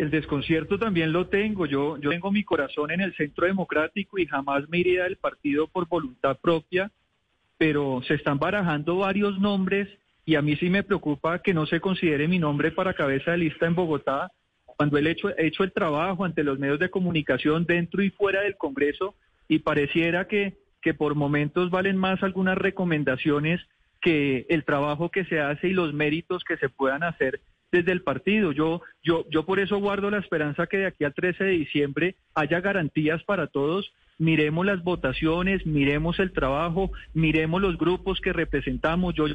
El 0.00 0.08
desconcierto 0.10 0.78
también 0.78 1.12
lo 1.12 1.26
tengo. 1.26 1.66
Yo, 1.66 1.98
yo 1.98 2.08
tengo 2.08 2.32
mi 2.32 2.42
corazón 2.42 2.90
en 2.90 3.02
el 3.02 3.14
centro 3.16 3.46
democrático 3.46 4.18
y 4.18 4.24
jamás 4.24 4.66
me 4.70 4.78
iría 4.78 5.04
del 5.04 5.16
partido 5.16 5.66
por 5.66 5.86
voluntad 5.88 6.38
propia, 6.40 6.90
pero 7.58 8.00
se 8.08 8.14
están 8.14 8.38
barajando 8.38 8.96
varios 8.96 9.38
nombres 9.38 9.90
y 10.24 10.36
a 10.36 10.40
mí 10.40 10.56
sí 10.56 10.70
me 10.70 10.84
preocupa 10.84 11.40
que 11.40 11.52
no 11.52 11.66
se 11.66 11.80
considere 11.80 12.28
mi 12.28 12.38
nombre 12.38 12.72
para 12.72 12.94
cabeza 12.94 13.32
de 13.32 13.36
lista 13.36 13.66
en 13.66 13.74
Bogotá 13.74 14.32
cuando 14.64 14.96
él 14.96 15.06
hecho, 15.06 15.36
he 15.36 15.48
hecho 15.48 15.64
el 15.64 15.72
trabajo 15.72 16.24
ante 16.24 16.44
los 16.44 16.58
medios 16.58 16.78
de 16.78 16.88
comunicación 16.88 17.66
dentro 17.66 18.02
y 18.02 18.08
fuera 18.08 18.40
del 18.40 18.56
Congreso 18.56 19.14
y 19.48 19.58
pareciera 19.58 20.26
que 20.26 20.54
por 20.96 21.14
momentos 21.14 21.68
valen 21.68 21.98
más 21.98 22.22
algunas 22.22 22.56
recomendaciones 22.56 23.60
que 24.00 24.46
el 24.48 24.64
trabajo 24.64 25.10
que 25.10 25.26
se 25.26 25.40
hace 25.40 25.68
y 25.68 25.72
los 25.74 25.92
méritos 25.92 26.42
que 26.42 26.56
se 26.56 26.70
puedan 26.70 27.02
hacer 27.02 27.42
desde 27.72 27.92
el 27.92 28.02
partido. 28.02 28.52
Yo, 28.52 28.82
yo, 29.02 29.24
yo 29.30 29.44
por 29.44 29.60
eso 29.60 29.78
guardo 29.78 30.10
la 30.10 30.18
esperanza 30.18 30.66
que 30.66 30.78
de 30.78 30.86
aquí 30.86 31.04
al 31.04 31.14
13 31.14 31.44
de 31.44 31.50
diciembre 31.50 32.16
haya 32.34 32.60
garantías 32.60 33.22
para 33.24 33.46
todos. 33.46 33.92
Miremos 34.18 34.66
las 34.66 34.82
votaciones, 34.82 35.64
miremos 35.66 36.18
el 36.18 36.32
trabajo, 36.32 36.90
miremos 37.14 37.62
los 37.62 37.78
grupos 37.78 38.20
que 38.20 38.32
representamos. 38.32 39.14
Yo 39.14 39.26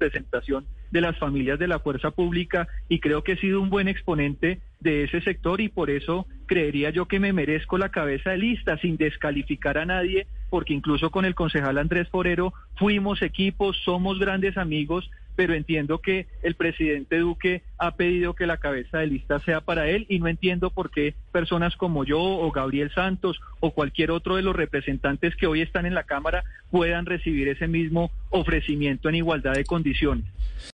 presentación 0.00 0.66
de 0.90 1.02
las 1.02 1.18
familias 1.18 1.58
de 1.58 1.68
la 1.68 1.78
fuerza 1.78 2.10
pública 2.10 2.66
y 2.88 2.98
creo 2.98 3.22
que 3.22 3.32
he 3.32 3.36
sido 3.36 3.60
un 3.60 3.70
buen 3.70 3.86
exponente 3.86 4.60
de 4.80 5.04
ese 5.04 5.20
sector 5.20 5.60
y 5.60 5.68
por 5.68 5.90
eso 5.90 6.26
creería 6.46 6.90
yo 6.90 7.06
que 7.06 7.20
me 7.20 7.34
merezco 7.34 7.78
la 7.78 7.90
cabeza 7.90 8.30
de 8.30 8.38
lista 8.38 8.78
sin 8.78 8.96
descalificar 8.96 9.76
a 9.76 9.84
nadie 9.84 10.26
porque 10.48 10.72
incluso 10.72 11.10
con 11.10 11.24
el 11.24 11.36
concejal 11.36 11.78
Andrés 11.78 12.08
Forero 12.08 12.52
fuimos 12.76 13.22
equipos, 13.22 13.76
somos 13.84 14.18
grandes 14.18 14.56
amigos, 14.56 15.08
pero 15.40 15.54
entiendo 15.54 16.00
que 16.00 16.26
el 16.42 16.54
presidente 16.54 17.16
Duque 17.16 17.62
ha 17.78 17.96
pedido 17.96 18.34
que 18.34 18.46
la 18.46 18.58
cabeza 18.58 18.98
de 18.98 19.06
lista 19.06 19.38
sea 19.38 19.62
para 19.62 19.88
él 19.88 20.04
y 20.10 20.18
no 20.18 20.28
entiendo 20.28 20.68
por 20.68 20.90
qué 20.90 21.14
personas 21.32 21.76
como 21.76 22.04
yo 22.04 22.20
o 22.20 22.52
Gabriel 22.52 22.90
Santos 22.94 23.40
o 23.58 23.70
cualquier 23.70 24.10
otro 24.10 24.36
de 24.36 24.42
los 24.42 24.54
representantes 24.54 25.34
que 25.36 25.46
hoy 25.46 25.62
están 25.62 25.86
en 25.86 25.94
la 25.94 26.04
Cámara 26.04 26.44
puedan 26.70 27.06
recibir 27.06 27.48
ese 27.48 27.68
mismo 27.68 28.10
ofrecimiento 28.28 29.08
en 29.08 29.14
igualdad 29.14 29.54
de 29.54 29.64
condiciones. 29.64 30.26